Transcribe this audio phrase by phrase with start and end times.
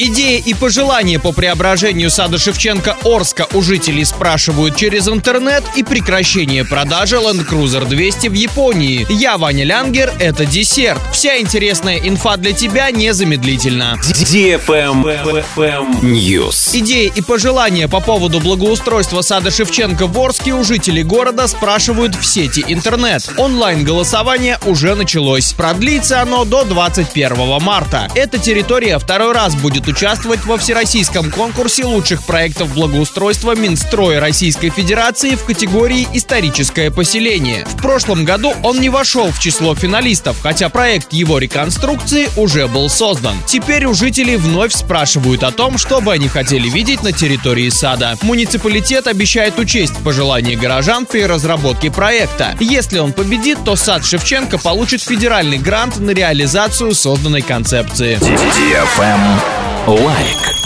[0.00, 6.64] Идеи и пожелания по преображению сада Шевченко Орска у жителей спрашивают через интернет и прекращение
[6.64, 9.04] продажи Land Cruiser 200 в Японии.
[9.10, 11.00] Я Ваня Лянгер, это десерт.
[11.12, 13.98] Вся интересная инфа для тебя незамедлительно.
[16.00, 16.76] News.
[16.78, 22.24] Идеи и пожелания по поводу благоустройства сада Шевченко в Орске у жителей города спрашивают в
[22.24, 23.28] сети интернет.
[23.36, 25.54] Онлайн-голосование уже началось.
[25.54, 28.06] Продлится оно до 21 марта.
[28.14, 35.34] Эта территория второй раз будет участвовать во всероссийском конкурсе лучших проектов благоустройства Минстроя Российской Федерации
[35.34, 37.64] в категории «Историческое поселение».
[37.64, 42.88] В прошлом году он не вошел в число финалистов, хотя проект его реконструкции уже был
[42.88, 43.36] создан.
[43.46, 48.16] Теперь у жителей вновь спрашивают о том, что бы они хотели видеть на территории сада.
[48.22, 52.56] Муниципалитет обещает учесть пожелания горожан при разработке проекта.
[52.60, 58.18] Если он победит, то сад Шевченко получит федеральный грант на реализацию созданной концепции.
[59.87, 60.56] Лайк.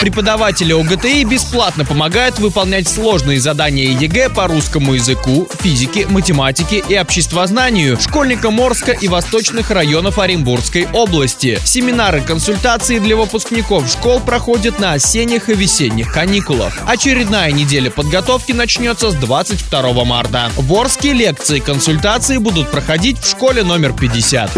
[0.00, 7.98] Преподаватели ОГТИ бесплатно помогают выполнять сложные задания ЕГЭ по русскому языку, физике, математике и обществознанию
[8.00, 11.58] школьникам Орска и восточных районов Оренбургской области.
[11.64, 16.78] Семинары консультации для выпускников школ проходят на осенних и весенних каникулах.
[16.86, 20.52] Очередная неделя подготовки начнется с 22 марта.
[20.56, 24.52] В Орске лекции и консультации будут проходить в школе номер 50.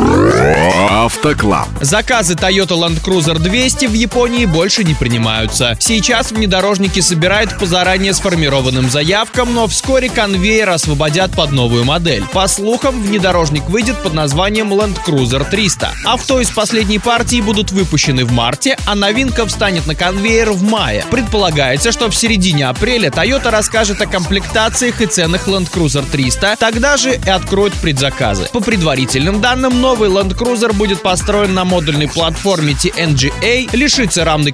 [0.91, 1.69] Автоклаб.
[1.81, 4.95] Заказы Toyota Land Cruiser 200 в Японии больше не
[5.31, 5.77] принимаются.
[5.79, 12.25] Сейчас внедорожники собирают по заранее сформированным заявкам, но вскоре конвейер освободят под новую модель.
[12.33, 15.91] По слухам, внедорожник выйдет под названием Land Cruiser 300.
[16.05, 21.05] Авто из последней партии будут выпущены в марте, а новинка встанет на конвейер в мае.
[21.11, 26.97] Предполагается, что в середине апреля Toyota расскажет о комплектациях и ценах Land Cruiser 300, тогда
[26.97, 28.49] же и откроют предзаказы.
[28.53, 34.53] По предварительным данным, новый Land Cruiser будет построен на модульной платформе TNGA, лишится рамной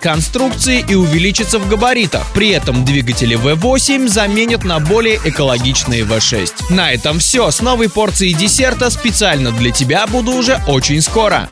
[0.66, 2.26] конструкции и увеличится в габаритах.
[2.32, 6.72] При этом двигатели V8 заменят на более экологичные V6.
[6.72, 7.50] На этом все.
[7.50, 11.44] С новой порцией десерта специально для тебя буду уже очень скоро.